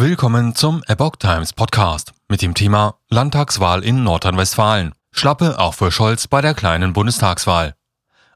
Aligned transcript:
Willkommen 0.00 0.54
zum 0.54 0.84
Epoch 0.86 1.16
Times 1.16 1.52
Podcast 1.52 2.12
mit 2.28 2.40
dem 2.40 2.54
Thema 2.54 2.94
Landtagswahl 3.08 3.82
in 3.82 4.04
Nordrhein-Westfalen. 4.04 4.92
Schlappe 5.10 5.58
auch 5.58 5.74
für 5.74 5.90
Scholz 5.90 6.28
bei 6.28 6.40
der 6.40 6.54
kleinen 6.54 6.92
Bundestagswahl. 6.92 7.74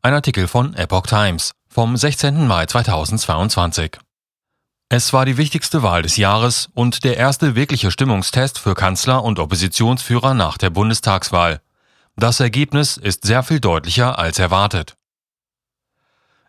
Ein 0.03 0.13
Artikel 0.13 0.49
von 0.49 0.75
Epoch 0.75 1.07
Times 1.07 1.53
vom 1.69 1.97
16. 1.97 2.49
Mai 2.49 2.67
2022. 2.67 3.97
Es 4.89 5.13
war 5.13 5.25
die 5.25 5.37
wichtigste 5.37 5.85
Wahl 5.85 6.03
des 6.03 6.17
Jahres 6.17 6.69
und 6.75 7.05
der 7.05 7.17
erste 7.17 7.55
wirkliche 7.55 7.93
Stimmungstest 7.93 8.59
für 8.59 8.75
Kanzler 8.75 9.23
und 9.23 9.39
Oppositionsführer 9.39 10.35
nach 10.35 10.59
der 10.59 10.71
Bundestagswahl. 10.71 11.61
Das 12.17 12.41
Ergebnis 12.41 12.97
ist 12.97 13.25
sehr 13.25 13.45
viel 13.45 13.61
deutlicher 13.61 14.19
als 14.19 14.41
erwartet. 14.41 14.97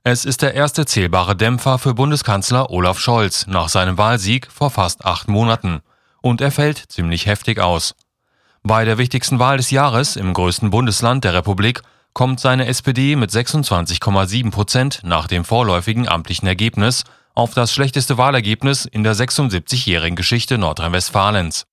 Es 0.06 0.26
ist 0.26 0.42
der 0.42 0.54
erste 0.54 0.86
zählbare 0.86 1.34
Dämpfer 1.34 1.80
für 1.80 1.94
Bundeskanzler 1.94 2.70
Olaf 2.72 3.00
Scholz 3.00 3.48
nach 3.48 3.70
seinem 3.70 3.98
Wahlsieg 3.98 4.52
vor 4.52 4.70
fast 4.70 5.06
acht 5.06 5.30
Monaten. 5.30 5.80
Und 6.20 6.42
er 6.42 6.52
fällt 6.52 6.78
ziemlich 6.78 7.26
heftig 7.26 7.60
aus. 7.60 7.96
Bei 8.64 8.84
der 8.84 8.98
wichtigsten 8.98 9.40
Wahl 9.40 9.56
des 9.56 9.72
Jahres 9.72 10.18
im 10.18 10.34
größten 10.34 10.72
Bundesland 10.72 11.24
der 11.24 11.34
Republik 11.34 11.84
kommt 12.12 12.42
seine 12.42 12.66
SPD 12.68 13.16
mit 13.16 13.32
26,7 13.32 14.52
Prozent 14.52 15.00
nach 15.06 15.28
dem 15.28 15.46
vorläufigen 15.46 16.10
amtlichen 16.10 16.50
Ergebnis 16.50 17.06
auf 17.34 17.54
das 17.54 17.74
schlechteste 17.74 18.18
Wahlergebnis 18.18 18.84
in 18.84 19.06
der 19.06 19.16
76-jährigen 19.16 20.18
Geschichte 20.18 20.58
Nordrhein-Westfalens. 20.58 21.66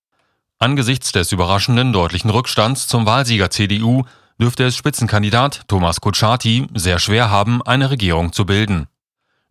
Angesichts 0.57 1.11
des 1.11 1.33
überraschenden 1.33 1.91
deutlichen 1.91 2.29
Rückstands 2.29 2.87
zum 2.87 3.05
Wahlsieger 3.05 3.49
CDU 3.49 4.05
dürfte 4.41 4.63
es 4.65 4.75
Spitzenkandidat 4.75 5.61
Thomas 5.67 6.01
Kutschaty 6.01 6.67
sehr 6.73 6.97
schwer 6.97 7.29
haben, 7.29 7.61
eine 7.61 7.91
Regierung 7.91 8.33
zu 8.33 8.45
bilden. 8.47 8.87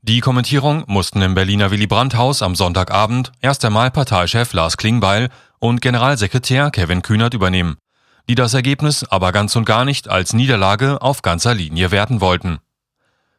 Die 0.02 0.20
Kommentierung 0.20 0.82
mussten 0.88 1.22
im 1.22 1.34
Berliner 1.34 1.70
Willy 1.70 1.86
Brandt-Haus 1.86 2.42
am 2.42 2.56
Sonntagabend 2.56 3.30
erst 3.40 3.64
einmal 3.64 3.92
Parteichef 3.92 4.52
Lars 4.52 4.76
Klingbeil 4.76 5.28
und 5.60 5.80
Generalsekretär 5.80 6.72
Kevin 6.72 7.02
Kühnert 7.02 7.34
übernehmen, 7.34 7.76
die 8.28 8.34
das 8.34 8.52
Ergebnis 8.52 9.04
aber 9.04 9.30
ganz 9.30 9.54
und 9.54 9.64
gar 9.64 9.84
nicht 9.84 10.08
als 10.08 10.32
Niederlage 10.32 11.00
auf 11.02 11.22
ganzer 11.22 11.54
Linie 11.54 11.92
werten 11.92 12.20
wollten. 12.20 12.58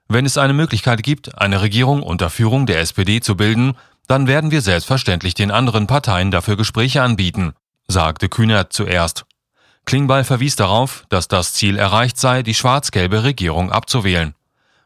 Wenn 0.08 0.26
es 0.26 0.38
eine 0.38 0.54
Möglichkeit 0.54 1.04
gibt, 1.04 1.38
eine 1.38 1.62
Regierung 1.62 2.02
unter 2.02 2.30
Führung 2.30 2.66
der 2.66 2.80
SPD 2.80 3.20
zu 3.20 3.36
bilden, 3.36 3.74
dann 4.08 4.28
werden 4.28 4.52
wir 4.52 4.62
selbstverständlich 4.62 5.34
den 5.34 5.52
anderen 5.52 5.88
Parteien 5.88 6.32
dafür 6.32 6.56
Gespräche 6.56 7.02
anbieten, 7.02 7.54
sagte 7.88 8.30
Kühnert 8.30 8.72
zuerst. 8.72 9.26
Klingbeil 9.86 10.24
verwies 10.24 10.56
darauf, 10.56 11.06
dass 11.10 11.28
das 11.28 11.54
Ziel 11.54 11.78
erreicht 11.78 12.18
sei, 12.18 12.44
die 12.44 12.54
schwarz-gelbe 12.54 13.24
Regierung 13.24 13.72
abzuwählen. 13.72 14.36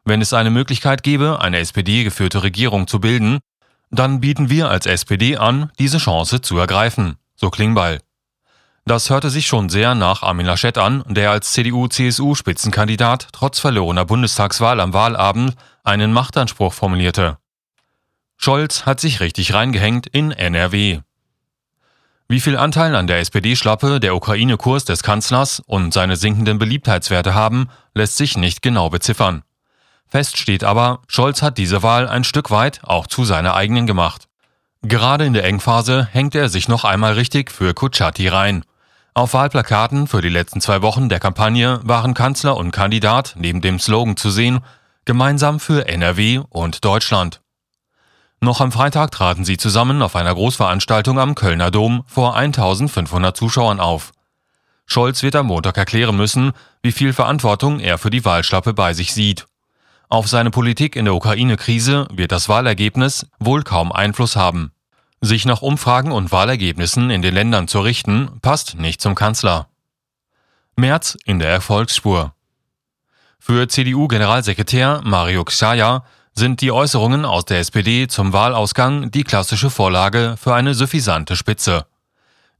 Wenn 0.03 0.21
es 0.21 0.33
eine 0.33 0.51
Möglichkeit 0.51 1.03
gäbe, 1.03 1.41
eine 1.41 1.59
SPD-geführte 1.59 2.43
Regierung 2.43 2.87
zu 2.87 2.99
bilden, 2.99 3.39
dann 3.91 4.19
bieten 4.19 4.49
wir 4.49 4.69
als 4.69 4.85
SPD 4.85 5.37
an, 5.37 5.71
diese 5.79 5.97
Chance 5.97 6.41
zu 6.41 6.57
ergreifen, 6.57 7.17
so 7.35 7.49
Klingbeil. 7.49 8.01
Das 8.85 9.09
hörte 9.09 9.31
sich 9.31 9.47
schon 9.47 9.69
sehr 9.69 9.95
nach 9.95 10.21
Armin 10.21 10.45
Laschet 10.45 10.77
an, 10.77 11.03
der 11.07 11.31
als 11.31 11.53
CDU-CSU-Spitzenkandidat 11.53 13.29
trotz 13.31 13.59
verlorener 13.59 14.05
Bundestagswahl 14.05 14.79
am 14.79 14.93
Wahlabend 14.93 15.55
einen 15.83 16.13
Machtanspruch 16.13 16.71
formulierte. 16.71 17.39
Scholz 18.37 18.85
hat 18.85 18.99
sich 18.99 19.21
richtig 19.21 19.53
reingehängt 19.53 20.05
in 20.05 20.31
NRW. 20.31 20.99
Wie 22.27 22.39
viel 22.39 22.57
Anteil 22.57 22.95
an 22.95 23.05
der 23.05 23.19
SPD-Schlappe 23.19 23.99
der 23.99 24.15
Ukraine-Kurs 24.15 24.83
des 24.83 25.03
Kanzlers 25.03 25.59
und 25.59 25.93
seine 25.93 26.15
sinkenden 26.15 26.57
Beliebtheitswerte 26.57 27.35
haben, 27.35 27.69
lässt 27.93 28.17
sich 28.17 28.35
nicht 28.35 28.63
genau 28.63 28.89
beziffern. 28.89 29.43
Fest 30.07 30.37
steht 30.37 30.63
aber, 30.63 31.01
Scholz 31.07 31.43
hat 31.43 31.59
diese 31.59 31.83
Wahl 31.83 32.07
ein 32.07 32.23
Stück 32.23 32.49
weit 32.49 32.79
auch 32.83 33.05
zu 33.05 33.25
seiner 33.25 33.53
eigenen 33.53 33.85
gemacht. 33.85 34.27
Gerade 34.81 35.25
in 35.25 35.33
der 35.33 35.43
Engphase 35.43 36.07
hängt 36.11 36.33
er 36.33 36.49
sich 36.49 36.67
noch 36.67 36.83
einmal 36.83 37.13
richtig 37.13 37.51
für 37.51 37.75
Kutschaty 37.75 38.27
rein. 38.27 38.65
Auf 39.13 39.35
Wahlplakaten 39.35 40.07
für 40.07 40.21
die 40.21 40.29
letzten 40.29 40.61
zwei 40.61 40.81
Wochen 40.81 41.09
der 41.09 41.19
Kampagne 41.19 41.79
waren 41.83 42.15
Kanzler 42.15 42.57
und 42.57 42.71
Kandidat 42.71 43.35
neben 43.37 43.61
dem 43.61 43.79
Slogan 43.79 44.17
zu 44.17 44.31
sehen, 44.31 44.61
gemeinsam 45.05 45.59
für 45.59 45.87
NRW 45.87 46.41
und 46.49 46.83
Deutschland. 46.83 47.41
Noch 48.45 48.61
am 48.61 48.71
Freitag 48.71 49.09
traten 49.09 49.43
sie 49.43 49.57
zusammen 49.57 50.03
auf 50.03 50.15
einer 50.15 50.35
Großveranstaltung 50.35 51.17
am 51.17 51.33
Kölner 51.33 51.71
Dom 51.71 52.03
vor 52.05 52.35
1500 52.35 53.35
Zuschauern 53.35 53.79
auf. 53.79 54.11
Scholz 54.85 55.23
wird 55.23 55.35
am 55.35 55.47
Montag 55.47 55.75
erklären 55.77 56.15
müssen, 56.15 56.51
wie 56.83 56.91
viel 56.91 57.11
Verantwortung 57.11 57.79
er 57.79 57.97
für 57.97 58.11
die 58.11 58.23
Wahlschlappe 58.23 58.75
bei 58.75 58.93
sich 58.93 59.15
sieht. 59.15 59.47
Auf 60.09 60.27
seine 60.27 60.51
Politik 60.51 60.95
in 60.95 61.05
der 61.05 61.15
Ukraine-Krise 61.15 62.07
wird 62.11 62.31
das 62.31 62.47
Wahlergebnis 62.47 63.25
wohl 63.39 63.63
kaum 63.63 63.91
Einfluss 63.91 64.35
haben. 64.35 64.71
Sich 65.21 65.45
nach 65.45 65.63
Umfragen 65.63 66.11
und 66.11 66.31
Wahlergebnissen 66.31 67.09
in 67.09 67.23
den 67.23 67.33
Ländern 67.33 67.67
zu 67.67 67.79
richten, 67.79 68.29
passt 68.43 68.77
nicht 68.77 69.01
zum 69.01 69.15
Kanzler. 69.15 69.69
März 70.75 71.17
in 71.25 71.39
der 71.39 71.49
Erfolgsspur. 71.49 72.35
Für 73.39 73.67
CDU-Generalsekretär 73.67 75.01
Mario 75.03 75.43
Xaya 75.45 76.03
sind 76.37 76.59
die 76.59 76.71
Äußerungen 76.71 77.23
aus 77.23 77.45
der 77.45 77.59
SPD 77.59 78.07
zum 78.07 78.33
Wahlausgang 78.33 79.09
die 79.09 79.23
klassische 79.23 79.69
Vorlage 79.69 80.35
für 80.37 80.53
eine 80.53 80.73
suffisante 80.73 81.37
Spitze. 81.37 81.85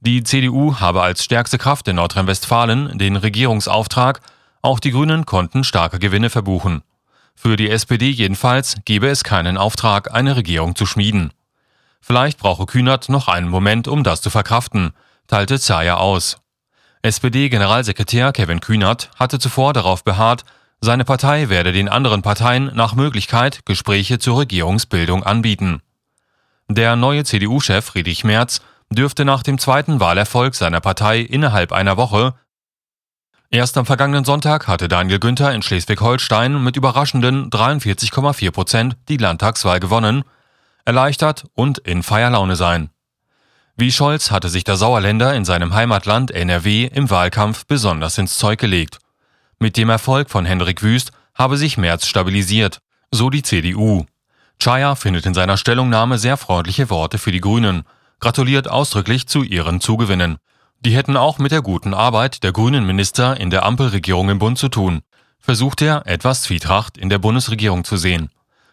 Die 0.00 0.22
CDU 0.24 0.80
habe 0.80 1.02
als 1.02 1.22
stärkste 1.22 1.58
Kraft 1.58 1.86
in 1.88 1.96
Nordrhein-Westfalen 1.96 2.98
den 2.98 3.16
Regierungsauftrag, 3.16 4.20
auch 4.62 4.80
die 4.80 4.92
Grünen 4.92 5.26
konnten 5.26 5.62
starke 5.62 5.98
Gewinne 5.98 6.30
verbuchen. 6.30 6.82
Für 7.34 7.56
die 7.56 7.70
SPD 7.70 8.08
jedenfalls 8.08 8.76
gebe 8.86 9.08
es 9.08 9.24
keinen 9.24 9.58
Auftrag, 9.58 10.12
eine 10.12 10.36
Regierung 10.36 10.74
zu 10.74 10.86
schmieden. 10.86 11.32
Vielleicht 12.00 12.38
brauche 12.38 12.64
Kühnert 12.64 13.10
noch 13.10 13.28
einen 13.28 13.48
Moment, 13.48 13.88
um 13.88 14.04
das 14.04 14.22
zu 14.22 14.30
verkraften, 14.30 14.92
teilte 15.26 15.60
Zaya 15.60 15.96
aus. 15.96 16.38
SPD-Generalsekretär 17.02 18.32
Kevin 18.32 18.60
Kühnert 18.60 19.10
hatte 19.16 19.38
zuvor 19.38 19.74
darauf 19.74 20.02
beharrt, 20.02 20.44
seine 20.80 21.04
Partei 21.04 21.48
werde 21.48 21.72
den 21.72 21.88
anderen 21.88 22.22
Parteien 22.22 22.70
nach 22.74 22.94
Möglichkeit 22.94 23.64
Gespräche 23.64 24.18
zur 24.18 24.38
Regierungsbildung 24.38 25.22
anbieten. 25.22 25.82
Der 26.68 26.96
neue 26.96 27.24
CDU-Chef 27.24 27.84
Friedrich 27.84 28.24
Merz 28.24 28.60
dürfte 28.90 29.24
nach 29.24 29.42
dem 29.42 29.58
zweiten 29.58 30.00
Wahlerfolg 30.00 30.54
seiner 30.54 30.80
Partei 30.80 31.20
innerhalb 31.20 31.72
einer 31.72 31.96
Woche 31.96 32.34
Erst 33.50 33.78
am 33.78 33.86
vergangenen 33.86 34.24
Sonntag 34.24 34.66
hatte 34.66 34.88
Daniel 34.88 35.20
Günther 35.20 35.54
in 35.54 35.62
Schleswig-Holstein 35.62 36.62
mit 36.62 36.76
überraschenden 36.76 37.48
43,4 37.48 38.50
Prozent 38.50 38.96
die 39.08 39.18
Landtagswahl 39.18 39.78
gewonnen, 39.78 40.24
erleichtert 40.84 41.44
und 41.54 41.78
in 41.78 42.02
Feierlaune 42.02 42.56
sein. 42.56 42.90
Wie 43.76 43.92
Scholz 43.92 44.30
hatte 44.30 44.48
sich 44.48 44.64
der 44.64 44.76
Sauerländer 44.76 45.34
in 45.34 45.44
seinem 45.44 45.74
Heimatland 45.74 46.30
NRW 46.32 46.86
im 46.86 47.08
Wahlkampf 47.08 47.66
besonders 47.66 48.18
ins 48.18 48.38
Zeug 48.38 48.58
gelegt. 48.58 48.98
Mit 49.58 49.78
dem 49.78 49.88
Erfolg 49.88 50.28
von 50.28 50.44
Hendrik 50.44 50.82
Wüst 50.82 51.12
habe 51.34 51.56
sich 51.56 51.78
Merz 51.78 52.06
stabilisiert, 52.06 52.80
so 53.10 53.30
die 53.30 53.42
CDU. 53.42 54.04
Chaya 54.62 54.94
findet 54.94 55.24
in 55.24 55.32
seiner 55.32 55.56
Stellungnahme 55.56 56.18
sehr 56.18 56.36
freundliche 56.36 56.90
Worte 56.90 57.16
für 57.18 57.32
die 57.32 57.40
Grünen, 57.40 57.84
gratuliert 58.20 58.68
ausdrücklich 58.68 59.28
zu 59.28 59.42
ihren 59.42 59.80
Zugewinnen. 59.80 60.36
Die 60.80 60.94
hätten 60.94 61.16
auch 61.16 61.38
mit 61.38 61.52
der 61.52 61.62
guten 61.62 61.94
Arbeit 61.94 62.42
der 62.42 62.52
grünen 62.52 62.86
Minister 62.86 63.38
in 63.38 63.48
der 63.48 63.64
Ampelregierung 63.64 64.28
im 64.28 64.38
Bund 64.38 64.58
zu 64.58 64.68
tun, 64.68 65.00
versucht 65.38 65.80
er 65.80 66.06
etwas 66.06 66.42
Zwietracht 66.42 66.98
in 66.98 67.08
der 67.08 67.18
Bundesregierung 67.18 67.84
zu 67.84 67.96
sehen. 67.96 68.28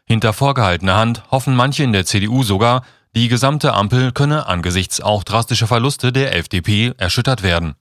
Hinter 0.05 0.33
vorgehaltener 0.33 0.97
Hand 0.97 1.23
hoffen 1.31 1.55
manche 1.55 1.83
in 1.83 1.93
der 1.93 2.05
CDU 2.05 2.43
sogar, 2.43 2.83
die 3.15 3.29
gesamte 3.29 3.73
Ampel 3.73 4.11
könne 4.11 4.47
angesichts 4.47 4.99
auch 4.99 5.23
drastischer 5.23 5.67
Verluste 5.67 6.11
der 6.11 6.35
FDP 6.35 6.93
erschüttert 6.97 7.41
werden. 7.41 7.75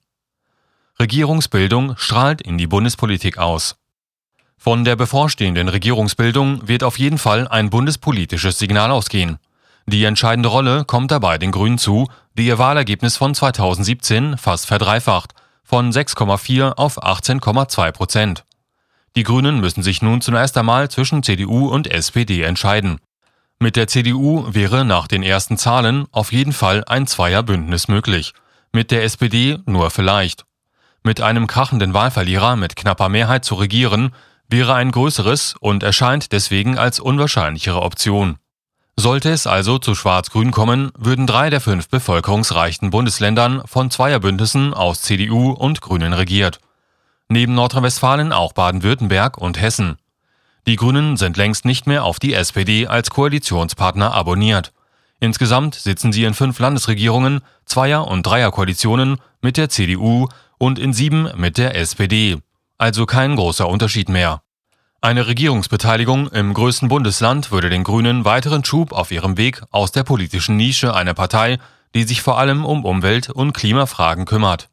Regierungsbildung 1.01 1.97
strahlt 1.97 2.41
in 2.41 2.59
die 2.59 2.67
Bundespolitik 2.67 3.39
aus. 3.39 3.77
Von 4.57 4.85
der 4.85 4.95
bevorstehenden 4.95 5.69
Regierungsbildung 5.69 6.69
wird 6.69 6.85
auf 6.85 6.99
jeden 6.99 7.19
Fall 7.19 7.49
ein 7.49 7.71
bundespolitisches 7.71 8.59
Signal 8.59 8.91
ausgehen. 8.91 9.39
Die 9.87 10.05
entscheidende 10.05 10.49
Rolle 10.49 10.85
kommt 10.85 11.11
dabei 11.11 11.39
den 11.39 11.51
Grünen 11.51 11.79
zu, 11.79 12.09
die 12.39 12.47
ihr 12.47 12.59
Wahlergebnis 12.59 13.17
von 13.17 13.35
2017 13.35 14.39
fast 14.39 14.67
verdreifacht, 14.67 15.33
von 15.65 15.91
6,4 15.91 16.75
auf 16.75 17.03
18,2 17.03 17.93
Prozent. 17.93 18.45
Die 19.17 19.25
Grünen 19.25 19.61
müssen 19.61 19.83
sich 19.83 20.01
nun 20.01 20.21
zunächst 20.21 20.57
einmal 20.57 20.91
zwischen 20.91 21.23
CDU 21.23 21.69
und 21.69 21.89
SPD 21.91 22.43
entscheiden. 22.43 22.99
Mit 23.59 23.77
der 23.77 23.89
CDU 23.89 24.47
wäre 24.49 24.85
nach 24.85 25.07
den 25.07 25.23
ersten 25.23 25.59
Zahlen 25.59 26.07
auf 26.13 26.33
jeden 26.33 26.53
Fall 26.53 26.85
ein 26.85 27.07
Zweierbündnis 27.07 27.89
möglich, 27.89 28.33
mit 28.73 28.91
der 28.91 29.05
SPD 29.05 29.59
nur 29.67 29.91
vielleicht. 29.91 30.45
Mit 31.05 31.21
einem 31.21 31.49
krachenden 31.49 31.95
Wahlverlierer 31.95 32.55
mit 32.55 32.77
knapper 32.77 33.09
Mehrheit 33.09 33.45
zu 33.45 33.57
regieren, 33.57 34.15
wäre 34.49 34.75
ein 34.75 34.93
größeres 34.93 35.57
und 35.59 35.83
erscheint 35.83 36.31
deswegen 36.31 36.79
als 36.79 37.01
unwahrscheinlichere 37.01 37.83
Option. 37.83 38.37
Sollte 38.95 39.31
es 39.31 39.49
also 39.49 39.79
zu 39.79 39.97
Schwarz-Grün 39.97 40.53
kommen, 40.53 40.93
würden 40.97 41.27
drei 41.27 41.51
der 41.51 41.61
fünf 41.61 41.89
bevölkerungsreichen 41.89 42.91
Bundesländern 42.91 43.63
von 43.65 43.91
Zweierbündnissen 43.91 44.75
aus 44.75 45.03
CDU 45.03 45.51
und 45.51 45.81
Grünen 45.81 46.13
regiert. 46.13 46.61
Neben 47.29 47.55
Nordrhein-Westfalen 47.55 48.33
auch 48.33 48.53
Baden-Württemberg 48.53 49.39
und 49.39 49.61
Hessen. 49.61 49.97
Die 50.69 50.77
Grünen 50.77 51.17
sind 51.17 51.37
längst 51.37 51.65
nicht 51.65 51.89
mehr 51.89 52.05
auf 52.05 52.21
die 52.21 52.35
SPD 52.35 52.87
als 52.87 53.11
Koalitionspartner 53.11 54.15
abonniert. 54.15 54.73
Insgesamt 55.19 55.75
sitzen 55.75 56.13
sie 56.13 56.25
in 56.25 56.35
fünf 56.35 56.59
Landesregierungen, 56.59 57.41
Zweier- 57.65 58.07
und 58.07 58.25
Dreierkoalitionen 58.25 59.17
mit 59.41 59.57
der 59.57 59.69
CDU 59.69 60.29
und 60.63 60.79
in 60.79 60.93
sieben 60.93 61.29
mit 61.35 61.59
der 61.59 61.75
SPD. 61.75 62.39
Also 62.79 63.05
kein 63.05 63.35
großer 63.35 63.69
Unterschied 63.69 64.09
mehr. 64.09 64.43
Eine 65.01 65.27
Regierungsbeteiligung 65.27 66.29
im 66.29 66.55
größten 66.55 66.89
Bundesland 66.89 67.51
würde 67.51 67.69
den 67.69 67.83
Grünen 67.83 68.25
weiteren 68.25 68.65
Schub 68.65 68.93
auf 68.93 69.11
ihrem 69.11 69.37
Weg 69.37 69.61
aus 69.73 69.91
der 69.91 70.05
politischen 70.05 70.57
Nische 70.57 70.95
einer 70.95 71.15
Partei, 71.15 71.59
die 71.97 72.05
sich 72.05 72.23
vor 72.23 72.39
allem 72.39 72.65
um 72.65 72.85
Umwelt- 72.85 73.29
und 73.29 73.55
Klimafragen 73.55 74.25
kümmert. 74.25 74.71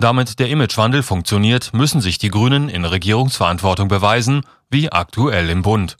Damit 0.00 0.40
der 0.40 0.48
Imagewandel 0.48 1.04
funktioniert, 1.04 1.72
müssen 1.72 2.00
sich 2.00 2.18
die 2.18 2.30
Grünen 2.30 2.68
in 2.68 2.84
Regierungsverantwortung 2.84 3.86
beweisen, 3.86 4.44
wie 4.70 4.90
aktuell 4.90 5.50
im 5.50 5.62
Bund. 5.62 5.96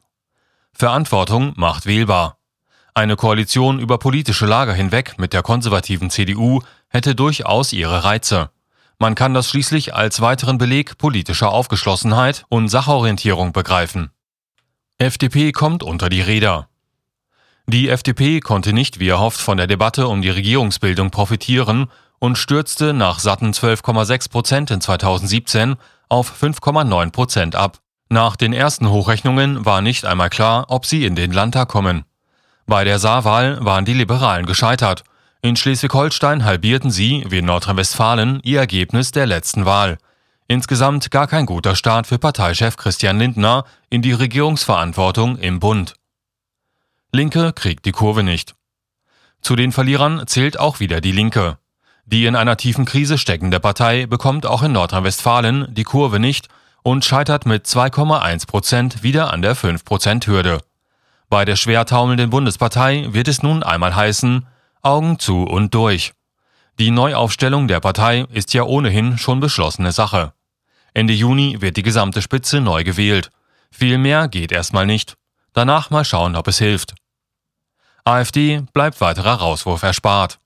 Verantwortung 0.73 1.53
macht 1.55 1.87
wählbar. 1.87 2.39
Eine 2.93 3.15
Koalition 3.15 3.79
über 3.79 3.99
politische 3.99 4.47
Lager 4.47 4.75
hinweg 4.75 5.15
mit 5.17 5.33
der 5.33 5.43
konservativen 5.43 6.11
CDU 6.11 6.61
hätte 6.89 7.15
durchaus 7.15 7.73
ihre 7.73 8.03
Reize. 8.03 8.51
Man 8.99 9.15
kann 9.15 9.35
das 9.35 9.49
schließlich 9.49 9.95
als 9.95 10.21
weiteren 10.21 10.59
Beleg 10.59 10.99
politischer 10.99 11.51
Aufgeschlossenheit 11.51 12.45
und 12.49 12.69
Sachorientierung 12.69 13.53
begreifen. 13.53 14.11
FDP 14.99 15.53
kommt 15.53 15.83
unter 15.83 16.09
die 16.09 16.21
Räder. 16.21 16.69
Die 17.67 17.89
FDP 17.89 18.41
konnte 18.41 18.73
nicht 18.73 19.01
wie 19.01 19.09
erhofft 19.09 19.41
von 19.41 19.57
der 19.57 19.67
Debatte 19.67 20.07
um 20.07 20.23
die 20.23 20.31
Regierungsbildung 20.31 21.11
profitieren 21.11 21.91
und 22.19 22.39
stürzte 22.39 22.93
nach 22.93 23.19
satten 23.19 23.53
12,6 23.53 24.31
Prozent 24.31 24.71
in 24.71 24.81
2017 24.81 25.77
auf 26.09 26.43
5,9 26.43 27.11
Prozent 27.11 27.57
ab. 27.57 27.79
Nach 28.09 28.37
den 28.37 28.53
ersten 28.53 28.91
Hochrechnungen 28.91 29.65
war 29.65 29.81
nicht 29.81 30.05
einmal 30.05 30.31
klar, 30.31 30.67
ob 30.69 30.87
sie 30.87 31.05
in 31.05 31.17
den 31.17 31.33
Landtag 31.33 31.69
kommen. 31.69 32.05
Bei 32.67 32.85
der 32.85 32.99
Saarwahl 32.99 33.65
waren 33.65 33.85
die 33.85 33.95
Liberalen 33.95 34.47
gescheitert 34.47 35.05
in 35.45 35.57
Schleswig-Holstein 35.57 36.43
halbierten 36.47 36.91
sie, 36.91 37.23
wie 37.29 37.41
in 37.41 37.45
Nordrhein-Westfalen, 37.45 38.41
ihr 38.45 38.61
Ergebnis 38.61 39.11
der 39.11 39.27
letzten 39.27 39.67
Wahl. 39.67 39.99
Insgesamt 40.49 41.11
gar 41.11 41.27
kein 41.27 41.45
guter 41.45 41.77
Start 41.77 42.07
für 42.07 42.19
Parteichef 42.19 42.79
Christian 42.79 43.19
Lindner 43.19 43.67
in 43.91 44.01
die 44.01 44.13
Regierungsverantwortung 44.13 45.37
im 45.37 45.61
Bund. 45.61 45.97
Linke 47.13 47.53
kriegt 47.53 47.85
die 47.85 47.93
Kurve 47.93 48.23
nicht. 48.23 48.55
Zu 49.43 49.55
den 49.55 49.71
Verlierern 49.71 50.27
zählt 50.27 50.59
auch 50.59 50.81
wieder 50.81 51.03
die 51.03 51.13
Linke. 51.13 51.59
Die 52.07 52.25
in 52.25 52.37
einer 52.37 52.57
tiefen 52.57 52.87
Krise 52.87 53.19
steckende 53.19 53.61
Partei 53.61 54.07
bekommt 54.07 54.47
auch 54.47 54.63
in 54.63 54.73
Nordrhein-Westfalen 54.73 55.67
die 55.75 55.85
Kurve 55.85 56.21
nicht 56.21 56.49
und 56.83 57.05
scheitert 57.05 57.45
mit 57.45 57.67
2,1 57.67 58.47
Prozent 58.47 59.03
wieder 59.03 59.31
an 59.31 59.43
der 59.43 59.55
5-Prozent-Hürde. 59.55 60.61
Bei 61.29 61.45
der 61.45 61.57
schwer 61.57 61.85
taumelnden 61.85 62.31
Bundespartei 62.31 63.09
wird 63.11 63.29
es 63.29 63.43
nun 63.43 63.63
einmal 63.63 63.95
heißen, 63.95 64.47
Augen 64.85 65.19
zu 65.19 65.45
und 65.45 65.75
durch. 65.75 66.13
Die 66.79 66.91
Neuaufstellung 66.91 67.69
der 67.69 67.81
Partei 67.81 68.27
ist 68.31 68.53
ja 68.53 68.65
ohnehin 68.65 69.17
schon 69.17 69.41
beschlossene 69.41 69.93
Sache. 69.93 70.35
Ende 70.93 71.15
Juni 71.15 71.61
wird 71.61 71.77
die 71.77 71.83
gesamte 71.83 72.21
Spitze 72.21 72.61
neu 72.61 72.85
gewählt. 72.85 73.31
Viel 73.71 73.97
mehr 73.97 74.29
geht 74.29 74.53
erstmal 74.53 74.85
nicht. 74.85 75.17
Danach 75.55 75.91
mal 75.91 76.05
schauen, 76.05 76.37
ob 76.37 76.49
es 76.49 76.59
hilft. 76.59 76.95
AfD 78.05 78.63
bleibt 78.75 79.01
weiterer 79.01 79.37
Rauswurf 79.37 79.83
erspart. 79.83 80.39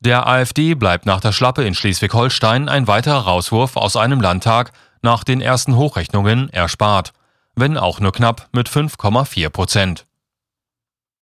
Der 0.00 0.26
AfD 0.26 0.74
bleibt 0.74 1.06
nach 1.06 1.20
der 1.20 1.32
Schlappe 1.32 1.64
in 1.64 1.74
Schleswig-Holstein 1.74 2.68
ein 2.68 2.86
weiterer 2.88 3.20
Rauswurf 3.20 3.76
aus 3.76 3.96
einem 3.96 4.20
Landtag 4.20 4.72
nach 5.00 5.24
den 5.24 5.40
ersten 5.40 5.76
Hochrechnungen 5.76 6.50
erspart, 6.50 7.12
wenn 7.54 7.78
auch 7.78 8.00
nur 8.00 8.12
knapp 8.12 8.48
mit 8.52 8.68
5,4 8.68 9.48
Prozent. 9.48 10.04